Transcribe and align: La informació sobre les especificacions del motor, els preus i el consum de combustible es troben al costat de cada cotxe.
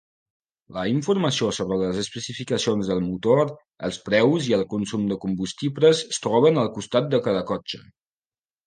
La 0.77 0.85
informació 0.91 1.49
sobre 1.57 1.77
les 1.81 1.99
especificacions 2.03 2.89
del 2.93 3.03
motor, 3.11 3.43
els 3.89 4.01
preus 4.09 4.49
i 4.55 4.59
el 4.61 4.67
consum 4.75 5.07
de 5.13 5.21
combustible 5.29 5.95
es 6.11 6.25
troben 6.27 6.61
al 6.65 6.75
costat 6.81 7.15
de 7.17 7.23
cada 7.31 7.47
cotxe. 7.55 7.85